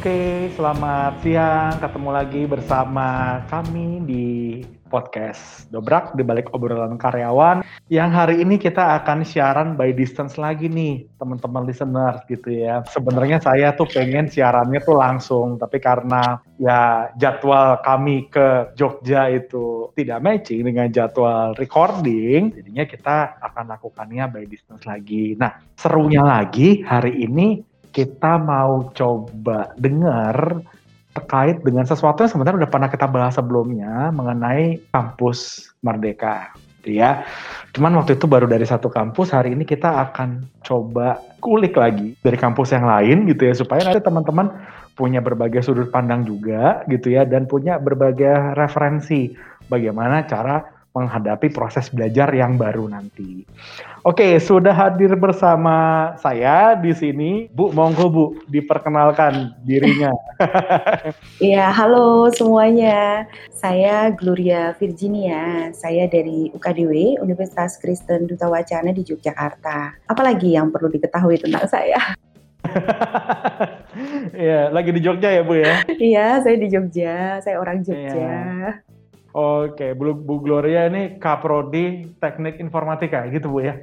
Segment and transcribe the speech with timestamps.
[0.00, 1.76] Oke, selamat siang.
[1.76, 4.28] Ketemu lagi bersama kami di
[4.88, 7.60] podcast Dobrak di balik obrolan karyawan
[7.92, 12.80] yang hari ini kita akan siaran by distance lagi nih teman-teman listener gitu ya.
[12.88, 19.92] Sebenarnya saya tuh pengen siarannya tuh langsung tapi karena ya jadwal kami ke Jogja itu
[20.00, 25.36] tidak matching dengan jadwal recording jadinya kita akan lakukannya by distance lagi.
[25.36, 30.62] Nah, serunya lagi hari ini kita mau coba dengar
[31.10, 36.54] terkait dengan sesuatu yang sebenarnya udah pernah kita bahas sebelumnya mengenai kampus Merdeka
[36.86, 37.26] ya.
[37.76, 42.38] Cuman waktu itu baru dari satu kampus, hari ini kita akan coba kulik lagi dari
[42.38, 44.48] kampus yang lain gitu ya supaya nanti teman-teman
[44.96, 49.32] punya berbagai sudut pandang juga gitu ya dan punya berbagai referensi
[49.72, 53.46] bagaimana cara menghadapi proses belajar yang baru nanti.
[54.02, 60.10] Oke, sudah hadir bersama saya di sini, Bu Monggo Bu, diperkenalkan dirinya.
[61.40, 63.28] Iya, halo semuanya.
[63.52, 65.68] Saya Gloria Virginia.
[65.76, 70.00] Saya dari UKDW, Universitas Kristen Duta Wacana di Yogyakarta.
[70.08, 72.00] Apalagi yang perlu diketahui tentang saya?
[74.32, 75.82] Iya, lagi di Jogja ya Bu ya?
[75.90, 77.42] Iya, saya di Jogja.
[77.42, 78.16] Saya orang Jogja.
[78.16, 78.80] Iya.
[79.30, 83.78] Oke, Bu, Bu Gloria ini Kaprodi Teknik Informatika gitu Bu ya?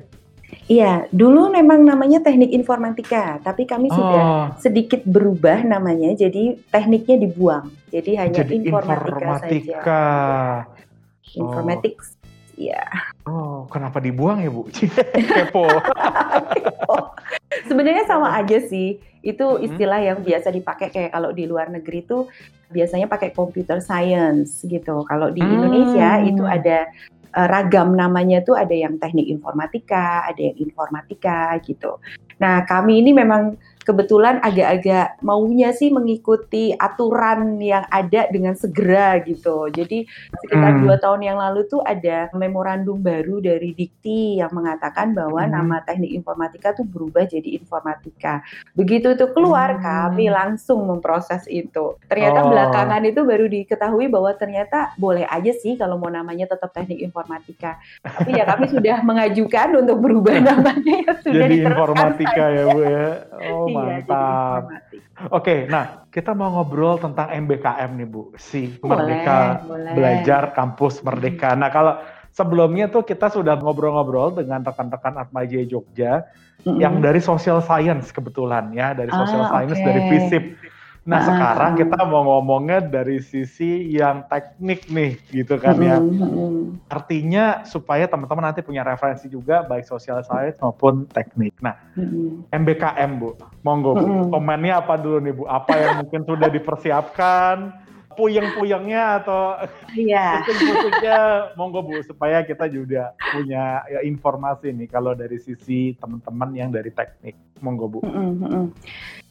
[0.68, 4.46] Iya, dulu memang namanya teknik informatika, tapi kami sudah oh.
[4.56, 7.68] sedikit berubah namanya, jadi tekniknya dibuang.
[7.92, 9.80] Jadi hanya jadi informatika, informatika saja.
[11.36, 12.08] Informatics,
[12.56, 12.84] ya.
[13.28, 14.64] Oh, kenapa dibuang ya Bu?
[15.36, 15.68] Kepo.
[17.68, 19.00] Sebenarnya sama aja sih.
[19.24, 22.32] Itu istilah yang biasa dipakai kayak kalau di luar negeri tuh
[22.72, 25.04] biasanya pakai computer science gitu.
[25.08, 26.56] Kalau di Indonesia itu hmm.
[26.60, 26.78] ada
[27.36, 32.00] uh, ragam namanya tuh ada yang teknik informatika, ada yang informatika gitu.
[32.38, 33.58] Nah, kami ini memang
[33.88, 39.72] kebetulan agak-agak maunya sih mengikuti aturan yang ada dengan segera gitu.
[39.72, 40.04] Jadi
[40.44, 40.82] sekitar hmm.
[40.84, 45.52] dua tahun yang lalu tuh ada memorandum baru dari Dikti yang mengatakan bahwa hmm.
[45.56, 48.44] nama teknik informatika tuh berubah jadi informatika.
[48.76, 49.80] Begitu itu keluar hmm.
[49.80, 51.96] kami langsung memproses itu.
[52.12, 52.52] Ternyata oh.
[52.52, 57.80] belakangan itu baru diketahui bahwa ternyata boleh aja sih kalau mau namanya tetap teknik informatika.
[58.04, 63.08] Tapi ya kami sudah mengajukan untuk berubah namanya ya sudah jadi informatika ya Bu ya.
[63.54, 64.62] Oh Iya, Mantap.
[65.34, 69.92] Oke, nah kita mau ngobrol tentang MBKM nih Bu, si boleh, Merdeka boleh.
[69.94, 71.54] Belajar Kampus Merdeka.
[71.58, 71.98] Nah kalau
[72.38, 76.22] sebelumnya tuh kita sudah ngobrol-ngobrol dengan rekan-rekan Atmaja Jogja
[76.62, 76.78] mm-hmm.
[76.78, 79.88] yang dari social science kebetulan ya, dari social ah, science, okay.
[79.90, 80.44] dari FISIP.
[81.08, 86.04] Nah, sekarang kita mau ngomongnya dari sisi yang teknik nih, gitu kan ya.
[86.92, 91.56] Artinya supaya teman-teman nanti punya referensi juga baik social science maupun teknik.
[91.64, 91.80] Nah,
[92.52, 95.44] MBKM Bu, monggo Bu, komennya apa dulu nih Bu?
[95.48, 97.88] Apa yang mungkin sudah dipersiapkan?
[98.18, 99.62] puyeng-puyengnya atau
[99.94, 100.42] yeah.
[100.42, 100.90] pusing
[101.54, 106.90] monggo Bu supaya kita juga punya ya, informasi nih kalau dari sisi teman-teman yang dari
[106.90, 108.00] teknik monggo Bu.
[108.02, 108.64] Mm -hmm.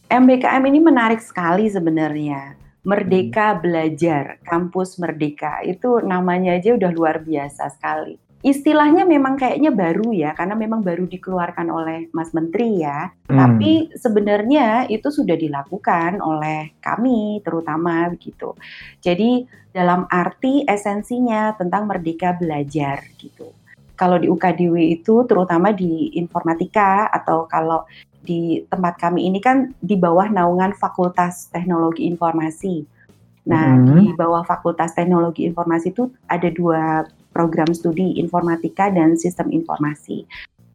[0.07, 2.55] MBKM ini menarik sekali sebenarnya.
[2.87, 3.59] Merdeka hmm.
[3.59, 8.15] Belajar, Kampus Merdeka, itu namanya aja udah luar biasa sekali.
[8.47, 13.11] Istilahnya memang kayaknya baru ya, karena memang baru dikeluarkan oleh Mas Menteri ya.
[13.27, 13.35] Hmm.
[13.35, 18.55] Tapi sebenarnya itu sudah dilakukan oleh kami terutama begitu.
[19.03, 19.43] Jadi
[19.75, 23.51] dalam arti esensinya tentang merdeka belajar gitu
[23.97, 27.89] kalau di UKDW itu terutama di informatika atau kalau
[28.27, 32.83] di tempat kami ini kan di bawah naungan Fakultas Teknologi Informasi.
[33.47, 33.87] Nah, hmm.
[33.95, 40.27] di bawah Fakultas Teknologi Informasi itu ada dua program studi informatika dan sistem informasi.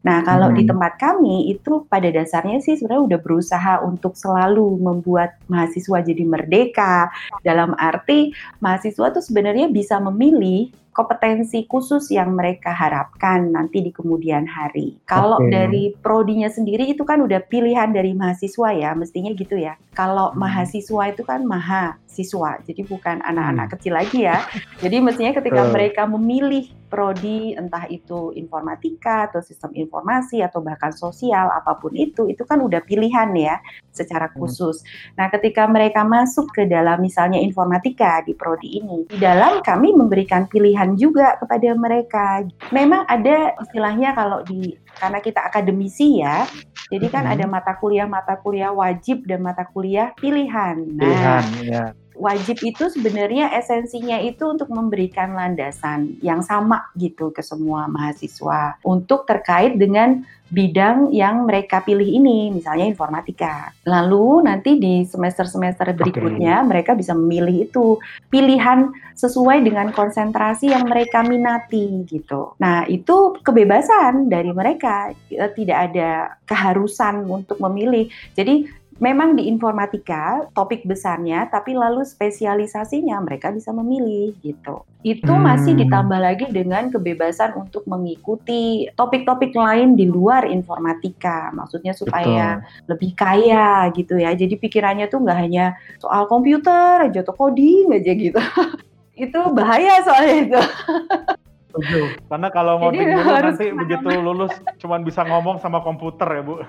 [0.02, 0.56] Nah, kalau hmm.
[0.58, 6.24] di tempat kami itu pada dasarnya sih sebenarnya udah berusaha untuk selalu membuat mahasiswa jadi
[6.26, 7.12] merdeka.
[7.46, 14.44] Dalam arti mahasiswa tuh sebenarnya bisa memilih kompetensi khusus yang mereka harapkan nanti di kemudian
[14.44, 15.00] hari.
[15.08, 15.50] Kalau okay.
[15.50, 19.80] dari prodinya sendiri itu kan udah pilihan dari mahasiswa ya, mestinya gitu ya.
[19.96, 20.38] Kalau hmm.
[20.40, 23.74] mahasiswa itu kan maha siswa, jadi bukan anak-anak hmm.
[23.76, 24.44] kecil lagi ya.
[24.84, 31.48] Jadi mestinya ketika mereka memilih prodi entah itu informatika atau sistem informasi atau bahkan sosial
[31.48, 33.56] apa pun itu, itu kan udah pilihan ya
[33.88, 34.36] secara hmm.
[34.36, 34.84] khusus.
[35.16, 40.44] Nah, ketika mereka masuk ke dalam misalnya informatika di prodi ini, di dalam kami memberikan
[40.48, 42.26] pilihan pilihan juga kepada mereka.
[42.74, 46.44] Memang ada istilahnya kalau di karena kita akademisi ya,
[46.90, 47.32] jadi kan hmm.
[47.38, 50.76] ada mata kuliah mata kuliah wajib dan mata kuliah pilihan.
[50.98, 51.84] Nah, pilihan, ya.
[52.16, 59.24] Wajib itu sebenarnya esensinya itu untuk memberikan landasan yang sama gitu ke semua mahasiswa untuk
[59.24, 63.72] terkait dengan bidang yang mereka pilih ini, misalnya informatika.
[63.88, 66.68] Lalu nanti di semester-semester berikutnya okay.
[66.68, 67.96] mereka bisa memilih itu
[68.28, 72.52] pilihan sesuai dengan konsentrasi yang mereka minati gitu.
[72.60, 75.16] Nah, itu kebebasan dari mereka,
[75.56, 78.12] tidak ada keharusan untuk memilih.
[78.36, 78.68] Jadi
[79.02, 84.86] memang di informatika topik besarnya, tapi lalu spesialisasinya mereka bisa memilih gitu.
[85.02, 85.42] Itu hmm.
[85.42, 91.50] masih ditambah lagi dengan kebebasan untuk mengikuti topik-topik lain di luar informatika.
[91.50, 92.86] Maksudnya supaya Betul.
[92.94, 94.30] lebih kaya gitu ya.
[94.38, 98.38] Jadi pikirannya tuh nggak hanya soal komputer aja atau coding aja gitu.
[99.26, 100.60] itu bahaya soalnya itu.
[101.72, 102.20] Setuju.
[102.28, 106.60] Karena kalau mau dulu nanti begitu lulus cuma bisa ngomong sama komputer ya Bu.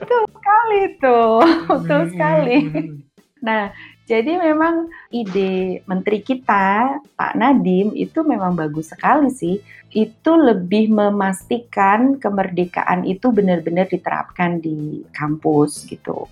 [0.00, 1.36] Betul sekali tuh,
[1.68, 2.56] betul hmm, sekali.
[2.64, 2.96] Hmm, hmm.
[3.42, 3.74] Nah,
[4.08, 9.60] jadi memang ide menteri kita, Pak Nadim, itu memang bagus sekali sih.
[9.92, 16.30] Itu lebih memastikan kemerdekaan itu benar-benar diterapkan di kampus gitu.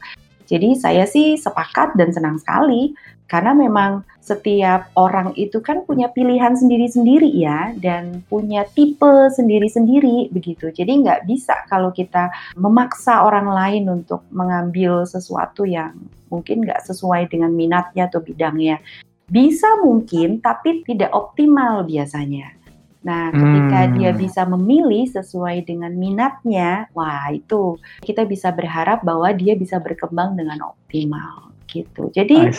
[0.51, 2.91] Jadi saya sih sepakat dan senang sekali
[3.31, 10.75] karena memang setiap orang itu kan punya pilihan sendiri-sendiri ya dan punya tipe sendiri-sendiri begitu.
[10.75, 15.95] Jadi nggak bisa kalau kita memaksa orang lain untuk mengambil sesuatu yang
[16.27, 18.83] mungkin nggak sesuai dengan minatnya atau bidangnya.
[19.31, 22.60] Bisa mungkin tapi tidak optimal biasanya.
[23.01, 23.93] Nah, ketika hmm.
[23.97, 30.37] dia bisa memilih sesuai dengan minatnya, wah itu kita bisa berharap bahwa dia bisa berkembang
[30.37, 32.11] dengan optimal gitu.
[32.13, 32.51] Jadi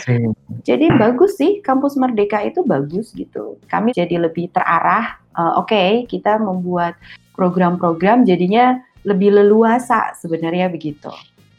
[0.64, 3.60] jadi bagus sih kampus Merdeka itu bagus gitu.
[3.68, 5.20] Kami jadi lebih terarah.
[5.32, 6.98] Uh, Oke, okay, kita membuat
[7.36, 11.12] program-program jadinya lebih leluasa sebenarnya begitu.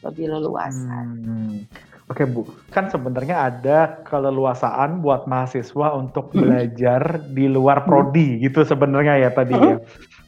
[0.04, 1.08] Lebih leluasa.
[1.08, 1.64] Hmm.
[2.12, 9.24] Oke Bu, kan sebenarnya ada keleluasaan buat mahasiswa untuk belajar di luar prodi gitu sebenarnya
[9.24, 9.80] ya tadi ya.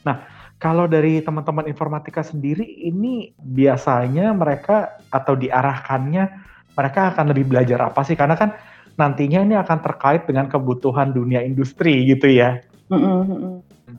[0.08, 0.24] Nah,
[0.56, 6.24] kalau dari teman-teman informatika sendiri ini biasanya mereka atau diarahkannya
[6.72, 8.16] mereka akan lebih belajar apa sih?
[8.16, 8.56] Karena kan
[8.96, 12.64] nantinya ini akan terkait dengan kebutuhan dunia industri gitu ya.
[12.88, 13.52] Mm -hmm.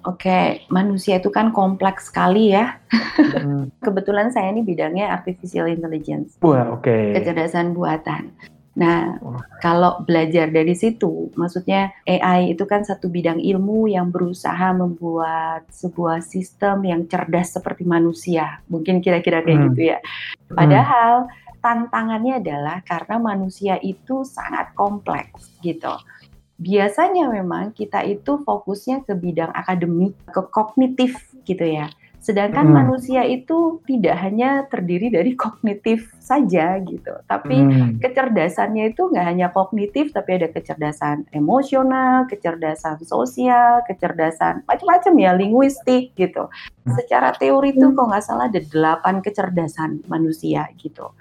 [0.05, 0.45] Oke, okay.
[0.69, 2.77] manusia itu kan kompleks sekali ya.
[2.91, 3.73] Hmm.
[3.85, 6.37] Kebetulan saya ini bidangnya artificial intelligence.
[6.43, 6.85] Wah, oke.
[6.85, 7.17] Okay.
[7.17, 8.35] Kecerdasan buatan.
[8.77, 9.41] Nah, oh.
[9.57, 16.21] kalau belajar dari situ, maksudnya AI itu kan satu bidang ilmu yang berusaha membuat sebuah
[16.21, 18.61] sistem yang cerdas seperti manusia.
[18.69, 19.67] Mungkin kira-kira kayak hmm.
[19.73, 19.99] gitu ya.
[20.53, 21.57] Padahal hmm.
[21.57, 25.97] tantangannya adalah karena manusia itu sangat kompleks gitu
[26.57, 31.89] biasanya memang kita itu fokusnya ke bidang akademik, ke kognitif gitu ya.
[32.17, 32.75] Sedangkan hmm.
[32.75, 38.03] manusia itu tidak hanya terdiri dari kognitif saja gitu, tapi hmm.
[38.03, 46.11] kecerdasannya itu nggak hanya kognitif, tapi ada kecerdasan emosional, kecerdasan sosial, kecerdasan macam-macam ya, linguistik
[46.19, 46.51] gitu.
[46.51, 46.99] Hmm.
[46.99, 51.13] Secara teori itu kok nggak salah ada delapan kecerdasan manusia gitu.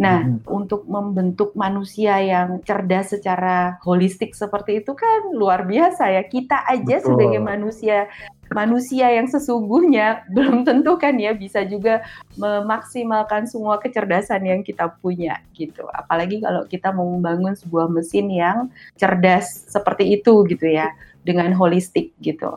[0.00, 0.48] Nah, hmm.
[0.48, 6.24] untuk membentuk manusia yang cerdas secara holistik seperti itu kan luar biasa ya.
[6.24, 7.08] Kita aja Betul.
[7.12, 8.08] sebagai manusia
[8.50, 12.00] manusia yang sesungguhnya belum tentu kan ya bisa juga
[12.40, 15.84] memaksimalkan semua kecerdasan yang kita punya gitu.
[15.92, 22.16] Apalagi kalau kita mau membangun sebuah mesin yang cerdas seperti itu gitu ya dengan holistik
[22.24, 22.56] gitu.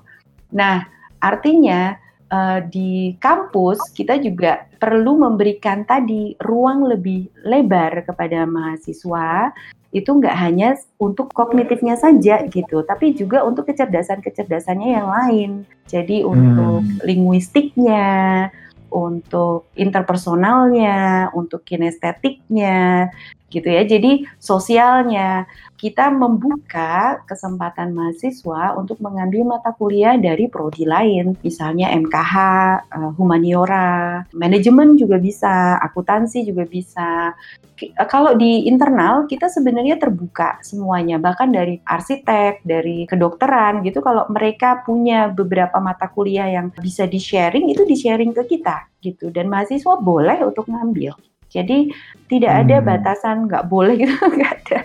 [0.55, 0.87] Nah,
[1.19, 1.99] artinya
[2.33, 9.53] uh, di kampus kita juga perlu memberikan tadi ruang lebih lebar kepada mahasiswa
[9.93, 15.51] itu nggak hanya untuk kognitifnya saja gitu, tapi juga untuk kecerdasan-kecerdasannya yang lain.
[15.85, 17.05] Jadi untuk hmm.
[17.05, 18.49] linguistiknya,
[18.89, 23.13] untuk interpersonalnya, untuk kinestetiknya,
[23.53, 23.85] gitu ya.
[23.85, 25.45] Jadi sosialnya
[25.77, 32.35] kita membuka kesempatan mahasiswa untuk mengambil mata kuliah dari prodi lain, misalnya MKH,
[32.87, 37.35] eh, humaniora, manajemen juga bisa, akuntansi juga bisa.
[37.83, 43.99] Uh, kalau di internal kita sebenarnya terbuka semuanya, bahkan dari arsitek, dari kedokteran gitu.
[43.99, 48.87] Kalau mereka punya beberapa mata kuliah yang bisa di sharing, itu di sharing ke kita
[49.03, 49.27] gitu.
[49.35, 51.32] Dan mahasiswa boleh untuk ngambil.
[51.53, 51.93] Jadi
[52.25, 52.87] tidak ada hmm.
[52.89, 54.79] batasan nggak boleh gitu, nggak ada.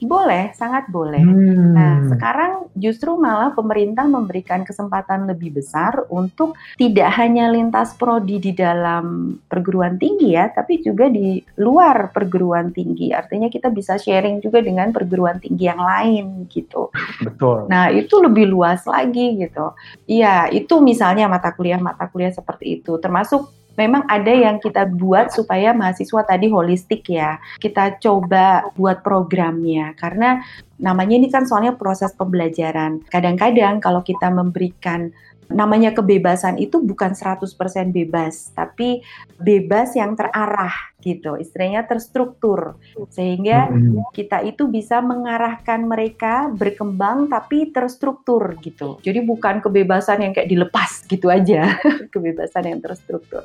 [0.00, 1.20] Boleh, sangat boleh.
[1.20, 1.76] Hmm.
[1.76, 8.56] Nah, sekarang justru malah pemerintah memberikan kesempatan lebih besar untuk tidak hanya lintas prodi di
[8.56, 13.12] dalam perguruan tinggi ya, tapi juga di luar perguruan tinggi.
[13.12, 16.88] Artinya kita bisa sharing juga dengan perguruan tinggi yang lain gitu.
[17.20, 17.68] Betul.
[17.68, 19.76] Nah, itu lebih luas lagi gitu.
[20.08, 25.70] Iya, itu misalnya mata kuliah-mata kuliah seperti itu, termasuk memang ada yang kita buat supaya
[25.74, 27.38] mahasiswa tadi holistik ya.
[27.58, 30.42] Kita coba buat programnya karena
[30.80, 33.04] namanya ini kan soalnya proses pembelajaran.
[33.12, 35.12] Kadang-kadang kalau kita memberikan
[35.50, 37.44] namanya kebebasan itu bukan 100%
[37.90, 39.02] bebas, tapi
[39.36, 41.34] bebas yang terarah gitu.
[41.36, 42.78] Istilahnya terstruktur.
[43.10, 43.68] Sehingga
[44.14, 49.02] kita itu bisa mengarahkan mereka berkembang tapi terstruktur gitu.
[49.02, 51.76] Jadi bukan kebebasan yang kayak dilepas gitu aja,
[52.14, 53.44] kebebasan yang terstruktur.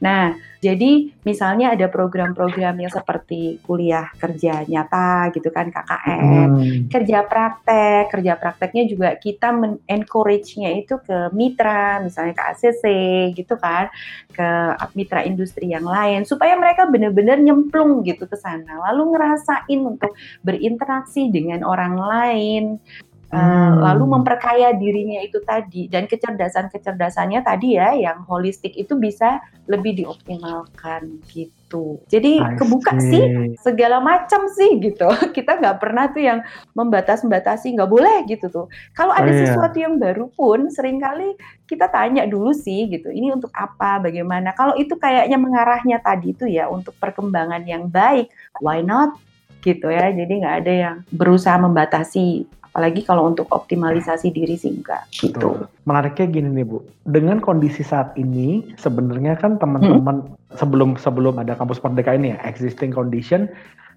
[0.00, 6.80] Nah, jadi misalnya ada program-program yang seperti kuliah kerja nyata gitu kan KKN, hmm.
[6.90, 9.52] kerja praktek, kerja prakteknya juga kita
[9.86, 12.84] encourage-nya itu ke mitra, misalnya ke ACC
[13.36, 13.92] gitu kan,
[14.32, 14.48] ke
[14.96, 21.28] mitra industri yang lain supaya mereka benar-benar nyemplung gitu ke sana, lalu ngerasain untuk berinteraksi
[21.30, 22.64] dengan orang lain,
[23.30, 23.82] hmm.
[23.82, 31.18] lalu memperkaya dirinya itu tadi dan kecerdasan-kecerdasannya tadi ya yang holistik itu bisa lebih dioptimalkan
[31.30, 31.98] gitu.
[32.06, 35.10] Jadi kebuka sih segala macam sih gitu.
[35.36, 36.38] Kita nggak pernah tuh yang
[36.78, 38.66] membatas-batasi nggak boleh gitu tuh.
[38.94, 39.42] Kalau ada oh, iya.
[39.50, 41.34] sesuatu yang baru pun sering kali
[41.66, 43.10] kita tanya dulu sih gitu.
[43.10, 43.98] Ini untuk apa?
[43.98, 44.54] Bagaimana?
[44.54, 48.30] Kalau itu kayaknya mengarahnya tadi itu ya untuk perkembangan yang baik,
[48.62, 49.18] why not?
[49.66, 50.14] gitu ya.
[50.14, 55.64] Jadi nggak ada yang berusaha membatasi Apalagi kalau untuk optimalisasi diri sih enggak gitu.
[55.88, 60.60] Menariknya gini nih Bu, dengan kondisi saat ini sebenarnya kan teman-teman hmm.
[60.60, 63.48] sebelum sebelum ada kampus Merdeka ini ya, existing condition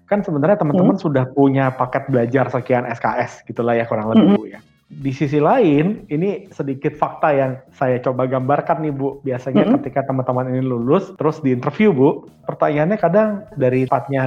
[0.08, 1.04] kan sebenarnya teman-teman hmm.
[1.04, 4.36] sudah punya paket belajar sekian SKS gitulah ya kurang lebih hmm.
[4.40, 4.60] Bu ya.
[4.90, 9.20] Di sisi lain, ini sedikit fakta yang saya coba gambarkan nih Bu.
[9.22, 9.74] Biasanya -hmm.
[9.76, 12.08] ketika teman-teman ini lulus, terus di interview Bu,
[12.48, 14.24] pertanyaannya kadang dari sifatnya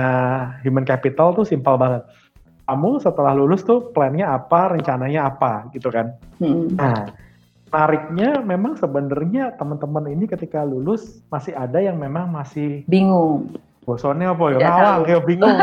[0.61, 2.05] human capital tuh simpel banget
[2.63, 6.15] kamu setelah lulus tuh plannya apa, rencananya apa gitu kan.
[6.39, 6.71] Hmm.
[6.79, 7.11] Nah,
[7.73, 13.51] menariknya memang sebenarnya teman-teman ini ketika lulus masih ada yang memang masih bingung.
[13.83, 14.59] Bosannya apa ya?
[14.63, 15.57] Ngawang, ya bingung.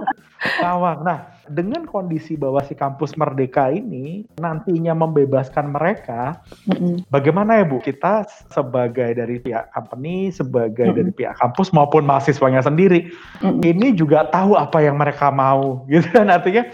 [0.62, 0.98] Ngawang.
[1.06, 1.18] Nah,
[1.50, 6.38] dengan kondisi bahwa si kampus Merdeka ini nantinya membebaskan mereka,
[6.70, 7.10] mm-hmm.
[7.10, 7.82] bagaimana ya Bu?
[7.82, 10.98] Kita sebagai dari pihak company, sebagai mm-hmm.
[11.02, 13.10] dari pihak kampus maupun mahasiswanya sendiri,
[13.42, 13.62] mm-hmm.
[13.62, 16.30] ini juga tahu apa yang mereka mau, gitu kan?
[16.30, 16.66] Artinya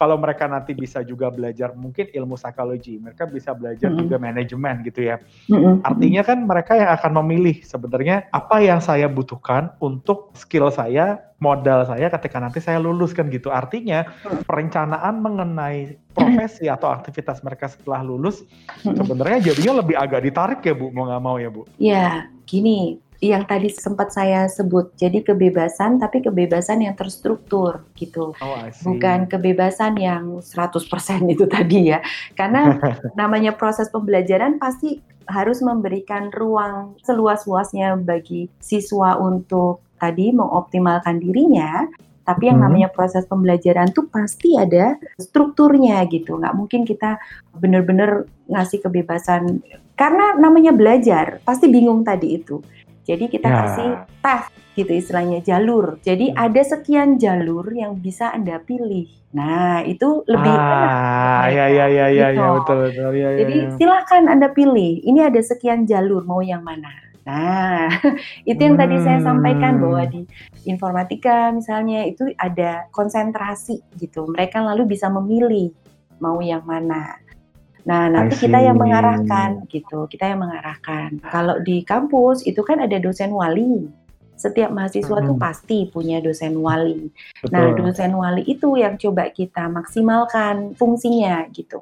[0.00, 4.02] kalau mereka nanti bisa juga belajar mungkin ilmu psikologi, mereka bisa belajar mm -hmm.
[4.08, 5.20] juga manajemen gitu ya.
[5.52, 5.74] Mm -hmm.
[5.84, 11.84] Artinya kan mereka yang akan memilih sebenarnya apa yang saya butuhkan untuk skill saya, modal
[11.84, 13.52] saya ketika nanti saya lulus kan gitu.
[13.52, 14.08] Artinya
[14.48, 18.40] perencanaan mengenai profesi atau aktivitas mereka setelah lulus
[18.80, 21.68] sebenarnya jadinya lebih agak ditarik ya Bu, mau nggak mau ya Bu?
[21.76, 24.96] Ya, gini, yang tadi sempat saya sebut.
[24.96, 28.32] Jadi kebebasan tapi kebebasan yang terstruktur gitu.
[28.40, 30.80] Oh, Bukan kebebasan yang 100%
[31.28, 32.00] itu tadi ya.
[32.32, 32.80] Karena
[33.20, 41.86] namanya proses pembelajaran pasti harus memberikan ruang seluas-luasnya bagi siswa untuk tadi mengoptimalkan dirinya,
[42.24, 42.66] tapi yang hmm.
[42.66, 46.40] namanya proses pembelajaran tuh pasti ada strukturnya gitu.
[46.40, 47.20] Nggak mungkin kita
[47.52, 49.60] benar-benar ngasih kebebasan
[49.94, 52.64] karena namanya belajar pasti bingung tadi itu.
[53.10, 53.56] Jadi kita ya.
[53.66, 53.90] kasih
[54.22, 54.46] path
[54.78, 55.98] gitu istilahnya jalur.
[56.06, 56.38] Jadi hmm.
[56.38, 59.10] ada sekian jalur yang bisa Anda pilih.
[59.34, 62.42] Nah, itu lebih ah, ya ya ya ya gitu.
[62.42, 63.70] ya betul betul ya, Jadi ya.
[63.78, 65.02] silakan Anda pilih.
[65.02, 66.90] Ini ada sekian jalur mau yang mana.
[67.26, 67.90] Nah,
[68.50, 68.82] itu yang hmm.
[68.86, 70.10] tadi saya sampaikan bahwa hmm.
[70.10, 70.20] di
[70.70, 74.30] informatika misalnya itu ada konsentrasi gitu.
[74.30, 75.74] Mereka lalu bisa memilih
[76.22, 77.18] mau yang mana.
[77.88, 81.20] Nah, nanti kita yang mengarahkan gitu, kita yang mengarahkan.
[81.24, 83.88] Kalau di kampus itu kan ada dosen wali.
[84.40, 85.28] Setiap mahasiswa hmm.
[85.28, 87.12] tuh pasti punya dosen wali.
[87.48, 87.52] Nah, Betul.
[87.52, 91.80] Nah, dosen wali itu yang coba kita maksimalkan fungsinya gitu.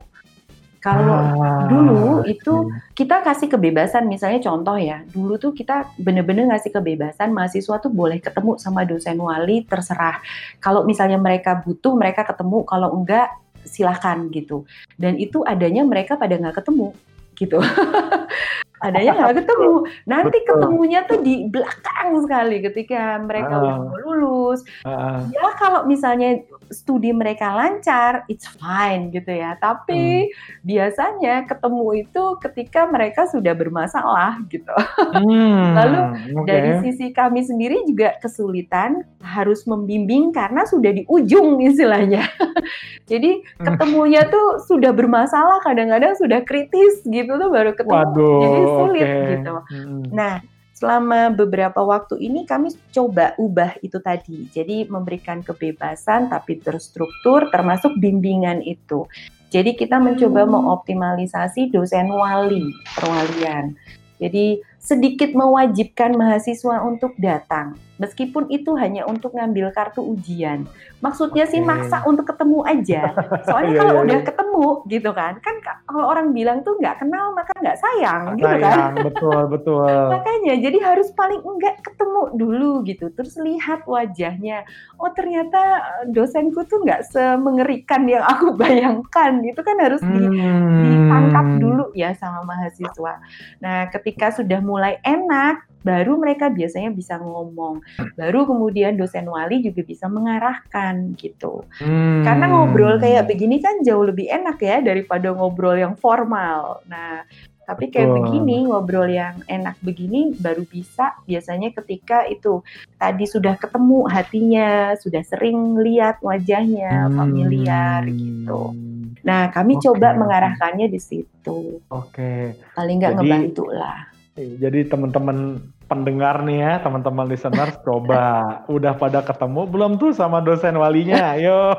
[0.79, 6.71] Kalau ah, dulu itu kita kasih kebebasan, misalnya contoh ya, dulu tuh kita bener-bener ngasih
[6.71, 10.23] kebebasan mahasiswa tuh boleh ketemu sama dosen wali terserah.
[10.63, 12.63] Kalau misalnya mereka butuh, mereka ketemu.
[12.63, 13.27] Kalau enggak,
[13.65, 14.67] silahkan gitu.
[14.95, 16.95] Dan itu adanya mereka pada nggak ketemu
[17.39, 17.59] gitu.
[18.83, 19.75] adanya nggak ketemu.
[20.07, 24.61] Nanti ketemunya tuh di belakang sekali ketika mereka uh, udah mau lulus.
[24.87, 29.57] Uh, ya kalau misalnya studi mereka lancar, it's fine gitu ya.
[29.59, 30.65] Tapi hmm.
[30.65, 34.75] biasanya ketemu itu ketika mereka sudah bermasalah gitu.
[34.99, 36.01] Hmm, Lalu
[36.39, 36.47] okay.
[36.47, 42.25] dari sisi kami sendiri juga kesulitan harus membimbing karena sudah di ujung istilahnya.
[43.11, 43.65] Jadi hmm.
[43.65, 47.97] ketemunya tuh sudah bermasalah, kadang-kadang sudah kritis gitu tuh baru ketemu.
[47.97, 49.29] Waduh, Jadi sulit okay.
[49.37, 49.55] gitu.
[49.73, 50.03] Hmm.
[50.13, 50.35] Nah,
[50.77, 54.47] selama beberapa waktu ini kami coba ubah itu tadi.
[54.55, 59.09] Jadi memberikan kebebasan tapi terstruktur termasuk bimbingan itu.
[59.49, 60.53] Jadi kita mencoba hmm.
[60.55, 63.75] mengoptimalisasi dosen wali perwalian.
[64.21, 70.65] Jadi sedikit mewajibkan mahasiswa untuk datang meskipun itu hanya untuk ngambil kartu ujian.
[70.99, 71.53] Maksudnya okay.
[71.59, 73.15] sih maksa untuk ketemu aja.
[73.47, 74.27] Soalnya yeah, kalau yeah, udah yeah.
[74.27, 78.95] ketemu gitu kan, kan kalau orang bilang tuh nggak kenal maka nggak sayang gitu kan.
[79.03, 79.87] Betul betul.
[80.15, 84.67] Makanya jadi harus paling enggak ketemu dulu gitu, terus lihat wajahnya.
[84.99, 85.61] Oh ternyata
[86.03, 89.43] eh, dosenku tuh nggak semengerikan yang aku bayangkan.
[89.43, 90.87] Itu kan harus hmm.
[90.87, 93.23] ditangkap dulu ya sama mahasiswa.
[93.63, 97.83] Nah ketika sudah mulai enak baru mereka biasanya bisa ngomong.
[98.19, 101.63] Baru kemudian dosen wali juga bisa mengarahkan gitu.
[101.79, 102.27] Hmm.
[102.27, 106.83] Karena ngobrol kayak begini kan jauh lebih enak ya daripada ngobrol yang formal.
[106.91, 107.23] Nah,
[107.69, 108.19] tapi kayak Betul.
[108.25, 112.65] begini ngobrol yang enak begini baru bisa biasanya ketika itu
[112.97, 117.15] tadi sudah ketemu hatinya, sudah sering lihat wajahnya, hmm.
[117.15, 118.73] familiar gitu.
[119.21, 119.85] Nah, kami okay.
[119.85, 121.85] coba mengarahkannya di situ.
[121.93, 122.57] Oke.
[122.57, 122.73] Okay.
[122.73, 124.18] Paling nggak ngebantu lah.
[124.39, 125.59] Jadi teman-teman
[125.91, 131.19] pendengar nih ya, teman-teman listeners coba udah pada ketemu belum tuh sama dosen walinya?
[131.35, 131.75] Ayo.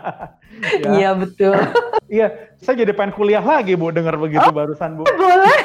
[0.82, 0.88] ya.
[0.96, 1.56] Iya betul.
[2.08, 2.26] Iya,
[2.58, 5.04] saya jadi pengen kuliah lagi Bu dengar begitu oh, barusan Bu.
[5.04, 5.60] Boleh.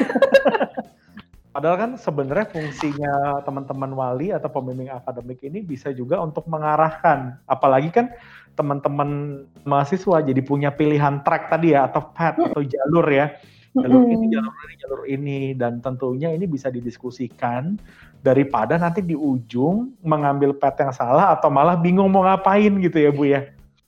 [1.56, 7.40] Padahal kan sebenarnya fungsinya teman-teman wali atau pembimbing akademik ini bisa juga untuk mengarahkan.
[7.48, 8.12] Apalagi kan
[8.60, 13.36] teman-teman mahasiswa jadi punya pilihan track tadi ya atau path atau jalur ya
[13.76, 17.76] jalur ini jalur ini jalur ini dan tentunya ini bisa didiskusikan
[18.24, 23.12] daripada nanti di ujung mengambil pet yang salah atau malah bingung mau ngapain gitu ya
[23.12, 23.42] Bu ya.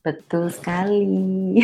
[0.03, 1.59] Betul sekali.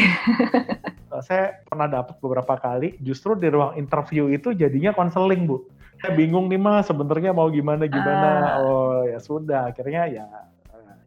[1.28, 5.62] Saya pernah dapat beberapa kali justru di ruang interview itu jadinya konseling Bu.
[6.02, 8.60] Saya bingung nih mas sebenarnya mau gimana gimana.
[8.60, 8.66] Uh.
[8.66, 10.26] Oh ya sudah akhirnya ya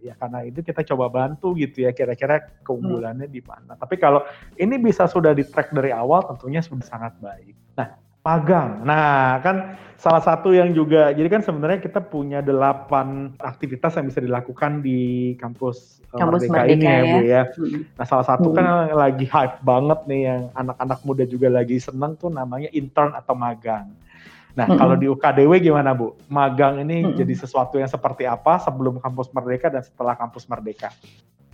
[0.06, 3.34] ya karena itu kita coba bantu gitu ya kira-kira keunggulannya hmm.
[3.34, 3.72] di mana.
[3.74, 4.22] Tapi kalau
[4.54, 7.54] ini bisa sudah di track dari awal tentunya sudah sangat baik.
[7.74, 7.88] Nah,
[8.26, 8.82] magang.
[8.82, 14.20] Nah, kan salah satu yang juga jadi kan sebenarnya kita punya delapan aktivitas yang bisa
[14.22, 17.42] dilakukan di kampus, eh, kampus Merdeka, Merdeka ini ya, ya, Bu ya.
[17.50, 17.80] Hmm.
[17.94, 18.74] Nah, salah satu kan hmm.
[18.90, 23.34] kan lagi hype banget nih yang anak-anak muda juga lagi seneng tuh namanya intern atau
[23.34, 23.90] magang.
[24.56, 24.80] Nah, mm -hmm.
[24.80, 26.16] kalau di UKDW gimana Bu?
[26.32, 27.18] Magang ini mm -hmm.
[27.20, 30.88] jadi sesuatu yang seperti apa sebelum kampus merdeka dan setelah kampus merdeka?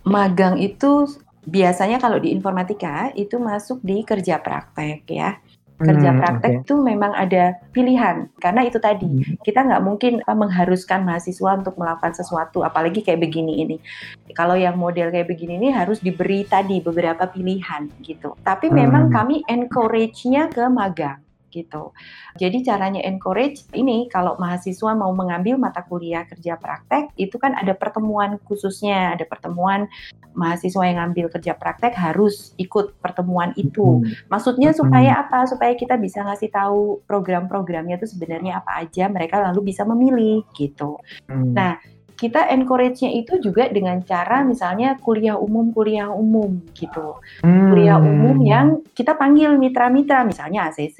[0.07, 1.11] Magang itu
[1.43, 5.35] biasanya kalau di informatika itu masuk di kerja praktek ya.
[5.73, 6.61] Kerja hmm, praktek okay.
[6.63, 9.41] itu memang ada pilihan karena itu tadi hmm.
[9.41, 13.75] kita nggak mungkin mengharuskan mahasiswa untuk melakukan sesuatu apalagi kayak begini ini.
[14.31, 18.37] Kalau yang model kayak begini ini harus diberi tadi beberapa pilihan gitu.
[18.45, 19.13] Tapi memang hmm.
[19.17, 21.19] kami encourage-nya ke magang
[21.53, 21.93] gitu.
[22.41, 27.77] Jadi caranya encourage ini kalau mahasiswa mau mengambil mata kuliah kerja praktek itu kan ada
[27.77, 29.85] pertemuan khususnya, ada pertemuan
[30.33, 34.01] mahasiswa yang ngambil kerja praktek harus ikut pertemuan itu.
[34.01, 34.09] Hmm.
[34.33, 35.45] Maksudnya supaya apa?
[35.45, 40.97] Supaya kita bisa ngasih tahu program-programnya itu sebenarnya apa aja, mereka lalu bisa memilih gitu.
[41.29, 41.53] Hmm.
[41.53, 41.77] Nah,
[42.13, 47.69] kita encourage-nya itu juga dengan cara misalnya kuliah umum kuliah umum gitu hmm.
[47.73, 50.99] kuliah umum yang kita panggil mitra-mitra misalnya ACC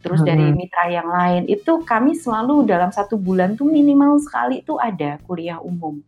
[0.00, 0.28] terus hmm.
[0.28, 5.20] dari mitra yang lain itu kami selalu dalam satu bulan tuh minimal sekali itu ada
[5.28, 6.00] kuliah umum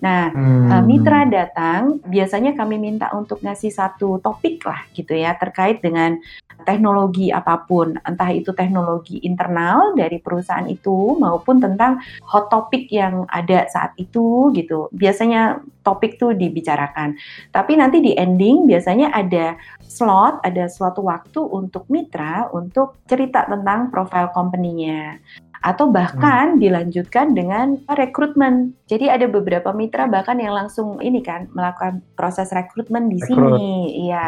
[0.00, 0.68] Nah, hmm.
[0.68, 6.20] uh, mitra datang biasanya kami minta untuk ngasih satu topik lah gitu ya terkait dengan
[6.64, 13.28] teknologi apa pun, entah itu teknologi internal dari perusahaan itu maupun tentang hot topic yang
[13.28, 14.88] ada saat itu gitu.
[14.90, 17.14] Biasanya topik tuh dibicarakan.
[17.54, 19.54] Tapi nanti di ending biasanya ada
[19.86, 25.22] slot, ada suatu waktu untuk mitra untuk cerita tentang profile company-nya
[25.62, 26.60] atau bahkan hmm.
[26.60, 28.76] dilanjutkan dengan rekrutmen.
[28.86, 33.58] Jadi ada beberapa mitra bahkan yang langsung ini kan melakukan proses rekrutmen di Rekrut.
[33.58, 34.06] sini.
[34.06, 34.26] Iya.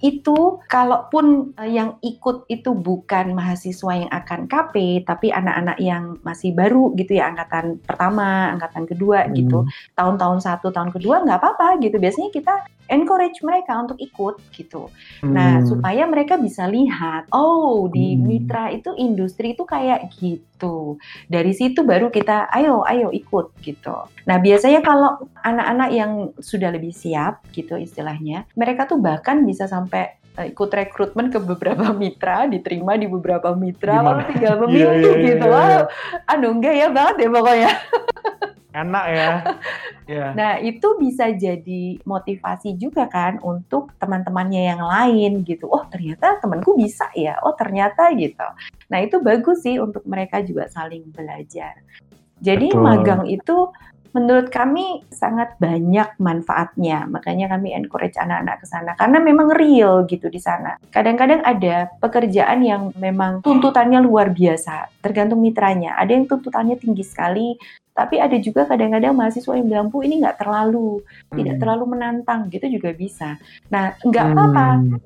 [0.00, 6.56] Itu kalaupun eh, yang ikut itu bukan mahasiswa yang akan KP tapi anak-anak yang masih
[6.56, 9.32] baru gitu ya angkatan pertama, angkatan kedua hmm.
[9.36, 9.58] gitu.
[9.92, 12.00] Tahun-tahun satu, tahun kedua nggak apa-apa gitu.
[12.00, 12.54] Biasanya kita
[12.92, 14.92] encourage mereka untuk ikut gitu.
[15.24, 15.32] Nah, hmm.
[15.32, 18.22] Nah, supaya mereka bisa lihat, oh di hmm.
[18.22, 21.00] mitra itu industri itu kayak gitu.
[21.26, 24.06] Dari situ baru kita ayo ayo ikut gitu.
[24.28, 30.20] Nah, biasanya kalau anak-anak yang sudah lebih siap gitu istilahnya, mereka tuh bahkan bisa sampai
[30.36, 34.08] uh, ikut rekrutmen ke beberapa mitra, diterima di beberapa mitra, Gimana?
[34.12, 35.46] lalu tinggal iya, memilih yeah, yeah, gitu.
[35.48, 35.82] Yeah, yeah.
[35.82, 37.72] Wow, aduh enggak ya banget ya pokoknya.
[38.72, 39.30] Enak ya.
[40.12, 40.30] yeah.
[40.32, 45.68] Nah, itu bisa jadi motivasi juga kan untuk teman-temannya yang lain gitu.
[45.68, 47.36] Oh, ternyata temanku bisa ya.
[47.44, 48.48] Oh, ternyata gitu.
[48.88, 51.84] Nah, itu bagus sih untuk mereka juga saling belajar.
[52.42, 52.82] Jadi Betul.
[52.82, 53.70] magang itu
[54.12, 57.08] menurut kami sangat banyak manfaatnya.
[57.08, 60.76] Makanya kami encourage anak-anak ke sana karena memang real gitu di sana.
[60.92, 65.96] Kadang-kadang ada pekerjaan yang memang tuntutannya luar biasa, tergantung mitranya.
[65.96, 67.56] Ada yang tuntutannya tinggi sekali,
[67.92, 71.36] tapi ada juga kadang-kadang mahasiswa yang bilang, Bu ini nggak terlalu, hmm.
[71.36, 73.36] tidak terlalu menantang, gitu juga bisa.
[73.68, 74.96] Nah, nggak apa-apa, hmm.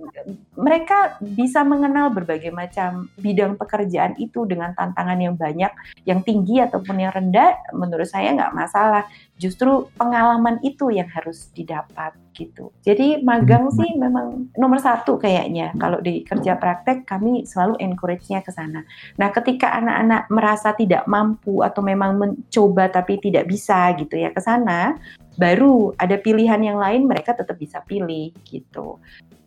[0.54, 5.72] mereka bisa mengenal berbagai macam bidang pekerjaan itu dengan tantangan yang banyak,
[6.06, 9.02] yang tinggi ataupun yang rendah, menurut saya nggak masalah
[9.36, 12.72] justru pengalaman itu yang harus didapat gitu.
[12.84, 13.76] Jadi magang hmm.
[13.76, 15.72] sih memang nomor satu kayaknya.
[15.76, 18.84] Kalau di kerja praktek kami selalu encourage-nya ke sana.
[19.16, 24.40] Nah ketika anak-anak merasa tidak mampu atau memang mencoba tapi tidak bisa gitu ya ke
[24.40, 24.96] sana,
[25.36, 29.00] baru ada pilihan yang lain mereka tetap bisa pilih gitu.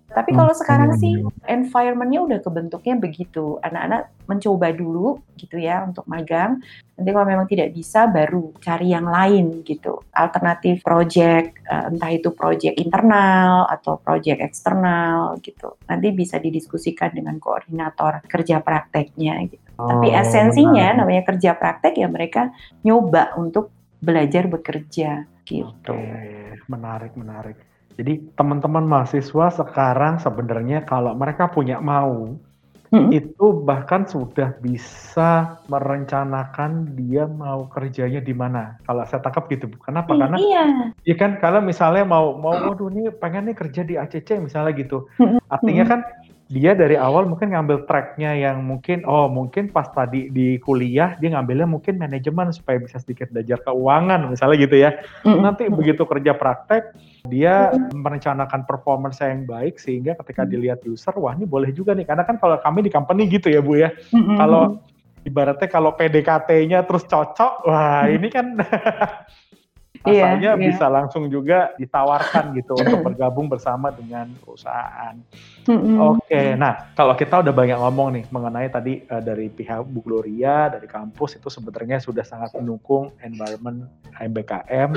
[0.10, 3.62] Tapi kalau sekarang sih environment-nya udah kebentuknya begitu.
[3.62, 6.62] Anak-anak mencoba dulu gitu ya untuk magang.
[6.98, 10.02] Nanti kalau memang tidak bisa baru cari yang lain gitu.
[10.12, 15.78] Alternatif project, eh, entah itu project internal atau project eksternal gitu.
[15.86, 19.64] Nanti bisa didiskusikan dengan koordinator kerja prakteknya gitu.
[19.80, 21.00] Oh, Tapi esensinya benar.
[21.06, 22.52] namanya kerja praktek ya mereka
[22.84, 23.72] nyoba untuk
[24.04, 25.96] belajar bekerja gitu.
[25.96, 27.69] Oke, menarik, menarik.
[28.00, 32.32] Jadi teman-teman mahasiswa sekarang sebenarnya kalau mereka punya mau,
[32.96, 33.12] hmm.
[33.12, 38.80] itu bahkan sudah bisa merencanakan dia mau kerjanya di mana.
[38.88, 40.16] Kalau saya tangkap gitu, kenapa?
[40.16, 40.64] Hmm, Karena iya.
[41.04, 45.12] ya kan kalau misalnya mau mau waduh ini pengen nih kerja di ACC misalnya gitu.
[45.20, 45.44] Hmm.
[45.52, 46.00] Artinya kan
[46.50, 51.38] dia dari awal mungkin ngambil tracknya yang mungkin oh mungkin pas tadi di kuliah dia
[51.38, 55.46] ngambilnya mungkin manajemen supaya bisa sedikit belajar keuangan misalnya gitu ya mm-hmm.
[55.46, 56.98] nanti begitu kerja praktek
[57.30, 58.02] dia mm-hmm.
[58.02, 60.54] merencanakan performance yang baik sehingga ketika mm-hmm.
[60.58, 63.62] dilihat user wah ini boleh juga nih karena kan kalau kami di company gitu ya
[63.62, 64.38] bu ya mm-hmm.
[64.42, 64.82] kalau
[65.30, 68.16] ibaratnya kalau PDKT-nya terus cocok wah mm-hmm.
[68.18, 68.46] ini kan
[70.00, 70.70] Asalnya iya, iya.
[70.72, 75.20] bisa langsung juga ditawarkan gitu untuk bergabung bersama dengan perusahaan.
[75.68, 75.96] Mm-hmm.
[76.00, 80.00] Oke, okay, nah kalau kita udah banyak ngomong nih mengenai tadi uh, dari pihak Bu
[80.00, 84.96] Gloria dari kampus itu sebenarnya sudah sangat mendukung environment MBKM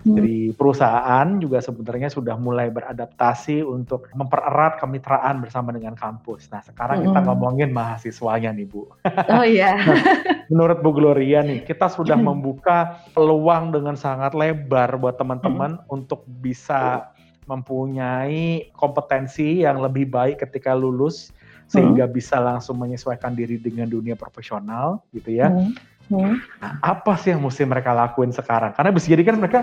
[0.00, 0.16] Hmm.
[0.16, 6.48] dari perusahaan juga sebenarnya sudah mulai beradaptasi untuk mempererat kemitraan bersama dengan kampus.
[6.48, 7.26] Nah, sekarang kita hmm.
[7.28, 8.88] ngomongin mahasiswanya nih, Bu.
[9.28, 9.76] Oh iya.
[9.84, 10.00] nah,
[10.48, 12.32] menurut Bu Gloria nih, kita sudah hmm.
[12.32, 15.92] membuka peluang dengan sangat lebar buat teman-teman hmm.
[15.92, 17.12] untuk bisa
[17.44, 21.28] mempunyai kompetensi yang lebih baik ketika lulus
[21.68, 22.14] sehingga hmm.
[22.16, 25.52] bisa langsung menyesuaikan diri dengan dunia profesional gitu ya.
[25.52, 25.76] Hmm.
[26.10, 26.42] Hmm.
[26.58, 28.74] Nah, apa sih yang mesti mereka lakuin sekarang?
[28.74, 29.60] Karena bisa jadi kan mereka,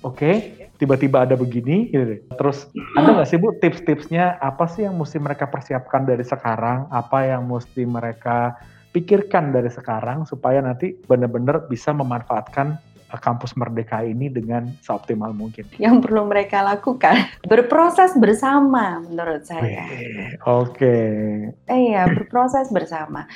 [0.00, 0.34] oke, okay,
[0.80, 2.24] tiba-tiba ada begini, gitu.
[2.40, 6.88] Terus ada nggak sih bu tips-tipsnya apa sih yang mesti mereka persiapkan dari sekarang?
[6.88, 8.56] Apa yang mesti mereka
[8.96, 12.80] pikirkan dari sekarang supaya nanti benar-benar bisa memanfaatkan
[13.18, 15.66] kampus Merdeka ini dengan seoptimal mungkin.
[15.80, 19.88] Yang perlu mereka lakukan berproses bersama menurut saya.
[20.46, 21.50] Oke.
[21.66, 21.80] Okay.
[21.90, 23.26] Iya, berproses bersama.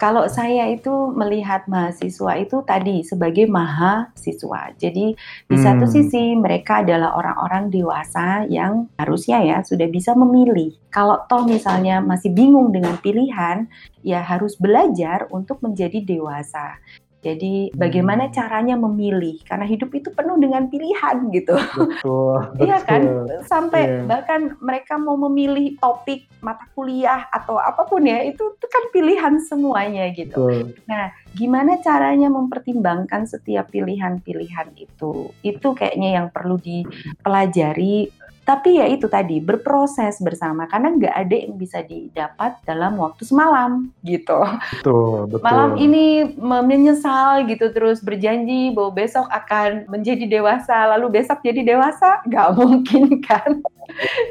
[0.00, 4.72] Kalau saya itu melihat mahasiswa itu tadi sebagai mahasiswa.
[4.80, 5.12] Jadi
[5.44, 5.60] di hmm.
[5.60, 10.72] satu sisi mereka adalah orang-orang dewasa yang harusnya ya sudah bisa memilih.
[10.88, 13.68] Kalau toh misalnya masih bingung dengan pilihan,
[14.00, 16.80] ya harus belajar untuk menjadi dewasa.
[17.20, 18.34] Jadi bagaimana hmm.
[18.34, 21.54] caranya memilih karena hidup itu penuh dengan pilihan gitu.
[21.56, 22.40] Betul.
[22.64, 23.02] Iya kan?
[23.44, 24.04] Sampai yeah.
[24.08, 29.34] bahkan mereka mau memilih topik mata kuliah atau apa pun ya itu, itu kan pilihan
[29.44, 30.48] semuanya gitu.
[30.48, 30.80] Betul.
[30.88, 35.32] Nah, gimana caranya mempertimbangkan setiap pilihan-pilihan itu?
[35.44, 38.08] Itu kayaknya yang perlu dipelajari
[38.50, 43.94] tapi ya itu tadi berproses bersama karena nggak ada yang bisa didapat dalam waktu semalam
[44.02, 44.42] gitu.
[44.82, 45.46] Betul, betul.
[45.46, 52.26] Malam ini menyesal gitu terus berjanji bahwa besok akan menjadi dewasa lalu besok jadi dewasa
[52.26, 53.62] nggak mungkin kan.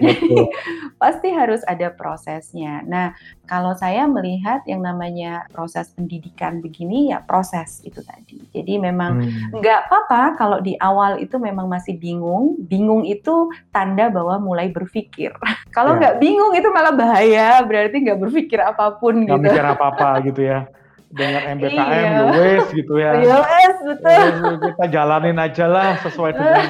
[0.04, 0.52] Jadi
[1.00, 2.84] pasti harus ada prosesnya.
[2.84, 3.16] Nah
[3.50, 8.38] kalau saya melihat yang namanya proses pendidikan begini ya proses itu tadi.
[8.54, 9.58] Jadi memang hmm.
[9.58, 9.88] nggak hmm.
[9.90, 12.62] apa-apa kalau di awal itu memang masih bingung.
[12.70, 15.34] Bingung itu tanda bahwa mulai berpikir.
[15.76, 16.00] Kalau ya.
[16.02, 19.46] nggak bingung itu malah bahaya, berarti nggak berpikir apa pun gak gitu.
[19.50, 20.70] mikir apa-apa gitu ya.
[21.10, 22.26] Dengan MBKM, iya.
[22.38, 23.18] wes gitu ya.
[23.26, 24.62] Yes, betul.
[24.62, 26.66] kita jalanin aja lah sesuai dengan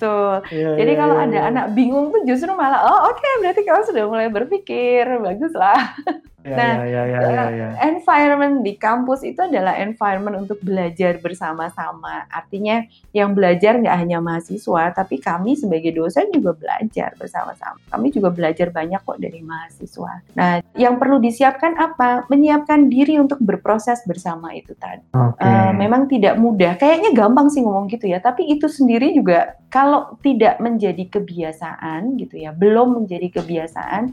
[0.00, 0.36] Betul.
[0.48, 1.50] Yeah, Jadi yeah, kalau yeah, ada yeah.
[1.52, 5.76] anak bingung tuh justru malah oh oke okay, berarti kamu sudah mulai berpikir bagus lah.
[6.40, 7.68] Ya, Nah, ya, ya, ya, ya, ya.
[7.92, 12.24] environment di kampus itu adalah environment untuk belajar bersama-sama.
[12.32, 12.80] Artinya
[13.12, 17.76] yang belajar nggak hanya mahasiswa, tapi kami sebagai dosen juga belajar bersama-sama.
[17.92, 20.24] Kami juga belajar banyak kok dari mahasiswa.
[20.32, 22.24] Nah, yang perlu disiapkan apa?
[22.32, 25.04] Menyiapkan diri untuk berproses bersama itu tadi.
[25.12, 25.44] Oke.
[25.44, 26.80] Eh, memang tidak mudah.
[26.80, 32.40] Kayaknya gampang sih ngomong gitu ya, tapi itu sendiri juga kalau tidak menjadi kebiasaan gitu
[32.40, 34.10] ya, belum menjadi kebiasaan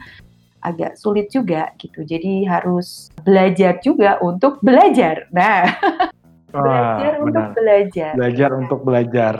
[0.67, 2.03] agak sulit juga gitu.
[2.03, 5.31] Jadi harus belajar juga untuk belajar.
[5.31, 5.63] Nah,
[6.51, 7.55] Wah, belajar untuk benar.
[7.55, 8.11] belajar.
[8.15, 8.57] Belajar Iya.
[8.59, 9.35] untuk belajar.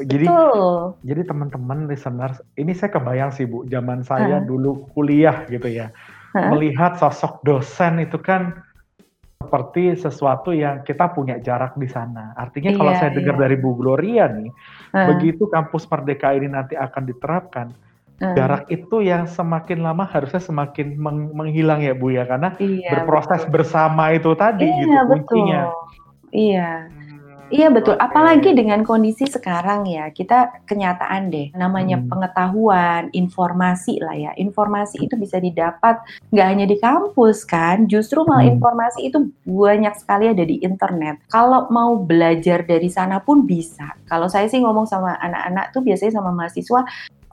[0.00, 0.96] Jadi Betul.
[1.02, 4.46] jadi teman-teman listeners, ini saya kebayang sih Bu, zaman saya Heeh.
[4.48, 5.90] dulu kuliah gitu ya.
[6.32, 6.48] Heeh.
[6.52, 8.54] Melihat sosok dosen itu kan
[9.40, 12.36] seperti sesuatu yang kita punya jarak di sana.
[12.38, 13.42] Artinya kalau Iya, saya dengar iya.
[13.48, 14.48] dari Bu Gloria nih,
[14.94, 17.66] Heeh, begitu kampus Merdeka ini nanti akan diterapkan,
[18.20, 18.34] heeh.
[18.36, 23.42] jarak itu yang semakin lama harusnya semakin meng- menghilang ya Bu ya, karena Iya, berproses
[23.48, 23.52] betul.
[23.58, 25.26] bersama itu tadi Iya, gitu betul.
[25.26, 25.62] kuncinya.
[26.30, 26.70] Iya.
[26.86, 27.18] Hmm,
[27.50, 28.06] Iya betul, oke.
[28.06, 32.06] apalagi dengan kondisi sekarang ya, kita kenyataan deh, namanya Hmm.
[32.06, 35.98] pengetahuan, informasi lah ya, informasi itu bisa didapat
[36.30, 38.54] nggak hanya di kampus kan, justru malah Hmm.
[38.54, 41.26] informasi itu banyak sekali ada di internet.
[41.26, 43.98] Kalau mau belajar dari sana pun bisa.
[44.06, 46.86] Kalau saya sih ngomong sama anak-anak tuh biasanya sama mahasiswa,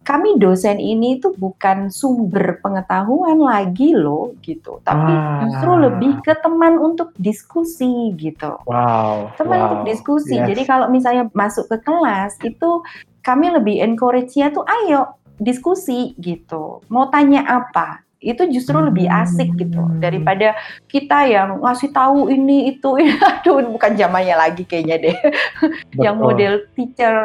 [0.08, 5.44] kami dosen ini tuh bukan sumber pengetahuan lagi loh gitu, tapi Ah.
[5.44, 9.36] justru lebih ke teman untuk diskusi gitu Wow.
[9.36, 9.66] teman wow.
[9.68, 10.40] untuk diskusi.
[10.40, 10.48] Yes.
[10.48, 12.88] Jadi kalau misalnya masuk ke kelas itu
[13.20, 15.12] kami lebih encourage-nya tuh ayo
[15.44, 16.80] diskusi gitu.
[16.88, 18.00] Mau tanya apa?
[18.24, 20.00] Itu justru lebih asik gitu Hmm.
[20.00, 20.56] daripada
[20.88, 22.96] kita yang ngasih tahu ini itu.
[23.44, 25.18] Aduh, bukan zamannya lagi kayaknya deh.
[26.08, 26.26] yang Betul.
[26.32, 27.16] model teacher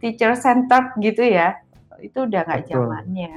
[0.00, 1.60] teacher centered gitu ya.
[2.00, 3.32] Itu udah nggak zamannya.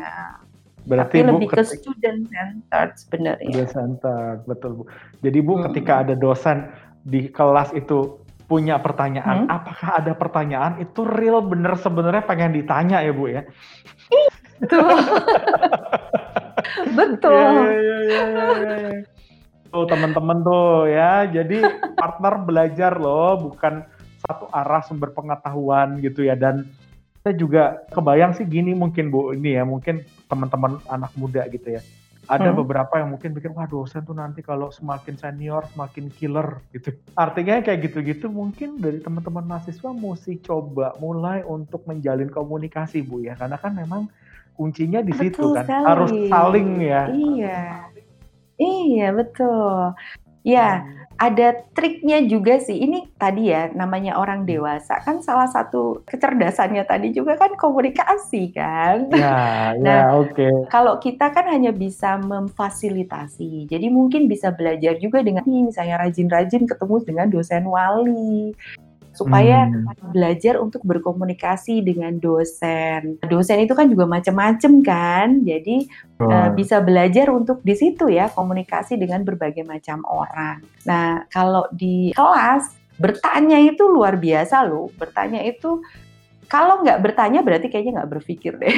[0.84, 3.47] Berarti Tapi Bu lebih ke ketik- student centered sebenarnya.
[3.47, 4.84] Student center, betul Bu.
[5.21, 5.63] Jadi Bu Hmm.
[5.71, 6.67] ketika ada dosen
[7.04, 9.56] di kelas itu punya pertanyaan, Hmm.
[9.56, 13.47] apakah ada pertanyaan itu real bener sebenarnya pengen ditanya ya Bu ya?
[14.60, 14.88] Betul.
[16.93, 17.32] Betul.
[17.34, 18.91] Iya, iya, iya, iya, iya.
[19.67, 21.65] Tuh teman-teman tuh ya, jadi
[21.97, 23.82] partner belajar loh, bukan
[24.21, 26.38] satu arah sumber pengetahuan gitu ya.
[26.38, 26.69] Dan
[27.23, 27.63] saya juga
[27.95, 31.81] kebayang sih gini mungkin Bu, ini ya mungkin teman-teman anak muda gitu ya.
[32.27, 32.59] Ada Hmm.
[32.63, 36.91] beberapa yang mungkin pikir, wah dosen tuh nanti kalau semakin senior semakin killer gitu.
[37.15, 43.39] Artinya kayak gitu-gitu mungkin dari teman-teman mahasiswa mesti coba mulai untuk menjalin komunikasi Bu ya.
[43.39, 44.12] Karena kan memang
[44.55, 45.65] kuncinya di situ Betul kan.
[45.67, 45.83] sekali.
[45.88, 47.01] Harus saling ya.
[47.07, 47.59] Iya.
[48.59, 49.95] Iya, betul.
[50.43, 51.02] Ya, Hmm.
[51.17, 52.80] Ada triknya juga sih.
[52.84, 55.02] Ini tadi ya, namanya orang dewasa.
[55.06, 59.10] Kan salah satu kecerdasannya tadi juga kan komunikasi kan.
[59.13, 60.69] Ya, ya, Nah, oke.
[60.69, 63.69] Kalau kita kan hanya bisa memfasilitasi.
[63.69, 68.54] Jadi mungkin bisa belajar juga dengan misalnya rajin-rajin ketemu dengan dosen wali.
[69.13, 69.93] Supaya Hmm.
[70.10, 73.21] belajar untuk berkomunikasi dengan dosen.
[73.21, 75.28] Dosen itu kan juga macam-macam kan.
[75.45, 75.86] Jadi
[76.23, 80.63] Eh, bisa belajar untuk di situ ya komunikasi dengan berbagai macam orang.
[80.88, 84.88] Nah kalau di kelas bertanya itu luar biasa loh.
[84.95, 85.84] Bertanya itu
[86.47, 88.71] kalau nggak bertanya berarti kayaknya nggak berpikir deh.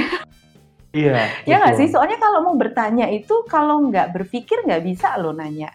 [0.95, 1.29] Iya.
[1.49, 1.87] ya nggak sih?
[1.91, 5.69] Soalnya kalau mau bertanya itu kalau nggak berpikir nggak bisa loh nanya.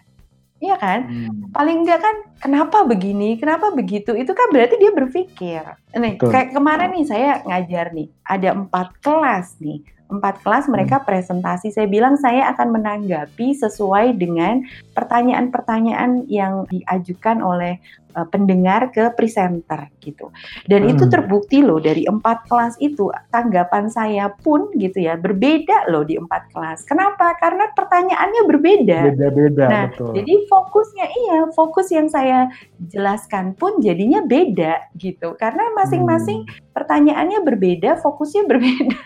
[0.61, 0.99] Iya kan?
[1.09, 1.49] Hmm.
[1.49, 4.13] Paling nggak kan kenapa begini, kenapa begitu?
[4.13, 5.65] Itu kan berarti dia berpikir.
[5.97, 6.29] Nih Betul.
[6.29, 11.71] kayak kemarin nih saya ngajar nih ada empat kelas nih empat kelas mereka presentasi.
[11.71, 17.79] Saya bilang saya akan menanggapi sesuai dengan pertanyaan-pertanyaan yang diajukan oleh
[18.13, 20.29] uh, pendengar ke presenter gitu.
[20.69, 21.13] Dan itu Hmm.
[21.13, 26.53] terbukti loh dari empat kelas itu tanggapan saya pun gitu ya berbeda loh di empat
[26.53, 26.85] kelas.
[26.85, 27.33] Kenapa?
[27.41, 28.99] Karena pertanyaannya berbeda.
[29.17, 30.13] Beda-beda, Nah, betul.
[30.21, 32.47] Jadi fokusnya iya, fokus yang saya
[32.93, 35.33] jelaskan pun jadinya beda gitu.
[35.35, 36.53] Karena masing-masing Hmm.
[36.77, 39.03] pertanyaannya berbeda, fokusnya berbeda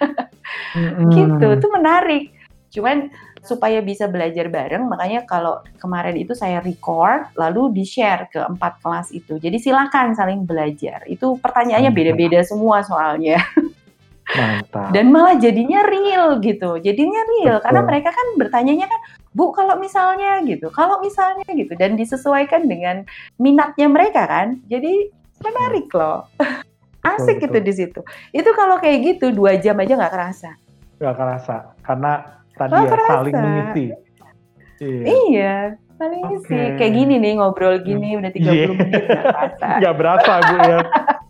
[0.75, 1.09] Hmm.
[1.15, 1.47] gitu.
[1.55, 2.34] Itu menarik.
[2.75, 3.07] Cuman
[3.39, 9.15] supaya bisa belajar bareng, makanya kalau kemarin itu saya record lalu di-share ke empat kelas
[9.15, 9.39] itu.
[9.39, 11.07] Jadi silakan saling belajar.
[11.07, 13.39] Itu pertanyaannya beda-beda semua soalnya.
[14.25, 14.89] Mantap.
[14.89, 16.81] Dan malah jadinya real gitu.
[16.81, 17.65] Jadinya real Betul.
[17.69, 18.99] karena mereka kan bertanyanya kan,
[19.37, 23.05] "Bu, kalau misalnya gitu, kalau misalnya gitu." Dan disesuaikan dengan
[23.37, 24.57] minatnya mereka kan.
[24.65, 25.13] Jadi
[25.45, 26.25] menarik loh.
[27.05, 27.43] Asik betul.
[27.45, 27.99] gitu di situ.
[28.33, 30.57] Itu kalau kayak gitu dua jam aja nggak kerasa.
[30.97, 33.11] Gak kerasa karena tadi Nggak ya kerasa.
[33.13, 33.85] saling mengisi.
[34.75, 35.03] Iya.
[35.07, 35.55] Iya,
[35.95, 38.65] paling sih kayak gini nih ngobrol gini udah 30 Iya.
[38.69, 39.67] menit nggak kerasa.
[39.83, 40.79] Gak berasa bu ya.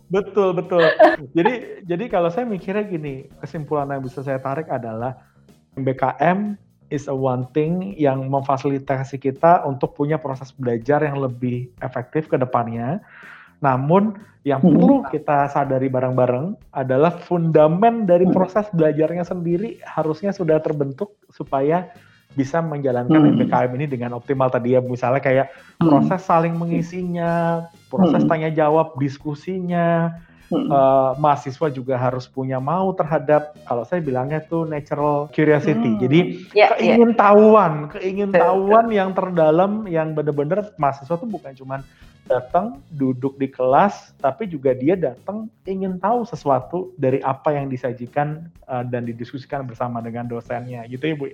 [0.06, 0.82] betul betul.
[1.32, 5.18] Jadi jadi kalau saya mikirnya gini, kesimpulan yang bisa saya tarik adalah
[5.74, 6.54] MBKM
[6.88, 12.34] is a one thing yang memfasilitasi kita untuk punya proses belajar yang lebih efektif ke
[12.34, 13.02] depannya.
[13.58, 14.14] Namun
[14.46, 14.78] yang hmm.
[14.78, 18.30] perlu kita sadari bareng-bareng adalah fundamen dari hmm.
[18.30, 21.90] proses belajarnya sendiri harusnya sudah terbentuk supaya
[22.38, 23.48] bisa menjalankan hmm.
[23.50, 25.90] Ini dengan optimal tadi ya misalnya kayak hmm.
[25.90, 28.30] proses saling mengisinya, proses hmm.
[28.30, 30.14] tanya jawab, diskusinya,
[30.46, 30.70] Hmm.
[30.70, 35.98] Uh, mahasiswa juga harus punya mau terhadap kalau saya bilangnya tuh natural curiosity.
[35.98, 36.00] Hmm.
[36.00, 36.20] Jadi
[36.54, 36.94] yeah, ya.
[36.94, 37.92] keingintahuan, yeah.
[37.98, 41.82] keingintahuan yang terdalam yang benar-benar mahasiswa tuh bukan cuman
[42.26, 48.50] datang duduk di kelas, tapi juga dia datang ingin tahu sesuatu dari apa yang disajikan
[48.66, 51.26] uh, dan didiskusikan bersama dengan dosennya, gitu ya Bu.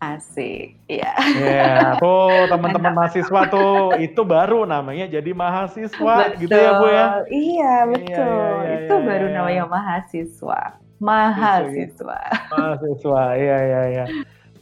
[0.00, 1.12] Asik, iya.
[1.36, 6.40] Yeah, tuh teman-teman mahasiswa tuh itu baru namanya jadi mahasiswa betul.
[6.40, 6.96] gitu ya Bu ya.
[6.96, 8.08] Iya, iya betul.
[8.08, 9.36] Iya, iya, iya, itu iya, baru iya.
[9.36, 10.60] namanya mahasiswa.
[11.04, 12.20] Mahasiswa.
[12.56, 14.04] Mahasiswa, iya iya iya.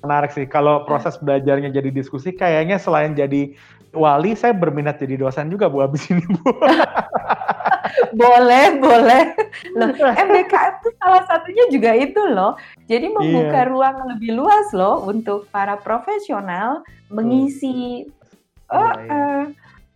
[0.03, 3.55] Menarik sih kalau proses belajarnya jadi diskusi kayaknya selain jadi
[3.95, 6.51] wali saya berminat jadi dosen juga Bu abis ini Bu.
[8.15, 9.23] boleh, boleh.
[9.77, 12.57] Loh, MBKM itu salah satunya juga itu loh.
[12.89, 13.71] Jadi membuka yeah.
[13.71, 18.09] ruang lebih luas loh untuk para profesional mengisi.
[18.69, 18.77] Hmm.
[18.77, 19.13] Oh, yeah, yeah.
[19.13, 19.45] Uh,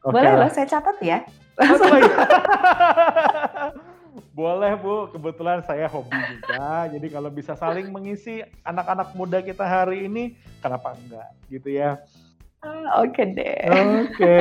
[0.09, 1.19] okay boleh loh, saya catat ya.
[4.33, 6.89] boleh Bu, kebetulan saya hobi juga.
[6.89, 12.01] Jadi kalau bisa saling mengisi anak-anak muda kita hari ini, kenapa enggak gitu ya.
[13.03, 13.59] Oke deh.
[14.07, 14.37] Oke,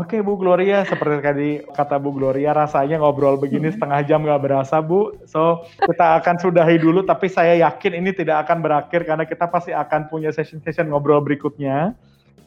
[0.00, 0.80] oke Bu Gloria.
[0.88, 3.76] Seperti tadi kata Bu Gloria, rasanya ngobrol begini hmm.
[3.76, 5.12] setengah jam nggak berasa Bu.
[5.28, 9.76] So kita akan sudahi dulu, tapi saya yakin ini tidak akan berakhir karena kita pasti
[9.76, 11.92] akan punya session-session ngobrol berikutnya,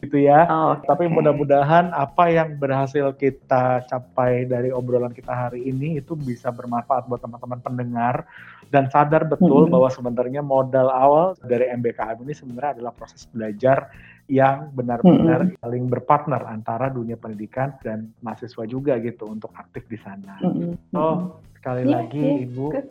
[0.04, 0.50] gitu ya.
[0.52, 0.90] Oh, okay.
[0.90, 7.08] Tapi mudah-mudahan apa yang berhasil kita capai dari obrolan kita hari ini itu bisa bermanfaat
[7.08, 8.28] buat teman-teman pendengar
[8.74, 9.72] dan sadar betul hmm.
[9.78, 13.94] bahwa sebenarnya modal awal dari MBKM ini sebenarnya adalah proses belajar
[14.32, 15.60] yang benar-benar mm-hmm.
[15.60, 20.40] saling berpartner antara dunia pendidikan dan mahasiswa juga gitu untuk aktif di sana.
[20.40, 20.96] Mm-hmm.
[20.96, 22.88] Oh, sekali yeah, lagi yeah, Ibu good.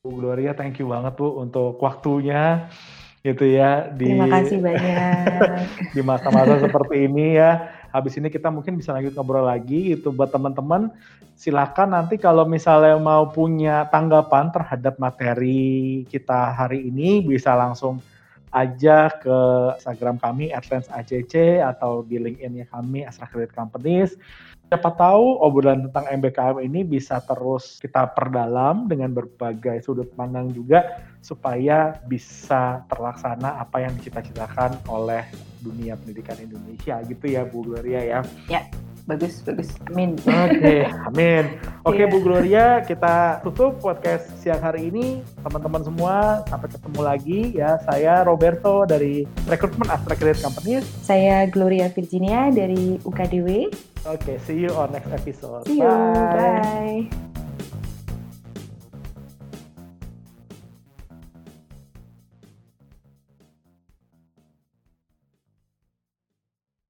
[0.00, 2.70] Bu Gloria, thank you banget Bu untuk waktunya
[3.20, 5.24] gitu ya di Terima kasih banyak.
[5.94, 7.76] di masa-masa seperti ini ya.
[7.90, 10.94] Habis ini kita mungkin bisa lanjut ngobrol lagi itu buat teman-teman
[11.40, 17.98] silakan nanti kalau misalnya mau punya tanggapan terhadap materi kita hari ini bisa langsung
[18.50, 19.38] aja ke
[19.78, 20.90] Instagram kami AdSense
[21.62, 24.18] atau di LinkedIn-nya kami Astra Credit Companies.
[24.70, 31.02] Siapa tahu obrolan tentang MBKM ini bisa terus kita perdalam dengan berbagai sudut pandang juga
[31.26, 35.26] supaya bisa terlaksana apa yang dicita-citakan oleh
[35.58, 38.20] dunia pendidikan Indonesia gitu ya Bu Gloria ya.
[38.46, 38.62] Ya
[39.10, 39.74] bagus bagus.
[39.90, 40.14] Amin.
[40.22, 41.44] Oke okay, amin.
[41.82, 42.12] Oke okay, yeah.
[42.12, 45.26] Bu Gloria kita tutup podcast siang hari ini.
[45.42, 47.82] Teman-teman semua sampai ketemu lagi ya.
[47.82, 53.66] Saya Roberto dari rekrutmen Astra Credit Company saya Gloria Virginia dari UKDW
[54.06, 55.66] oke okay, see you on next episode.
[55.66, 57.29] See you bye, bye.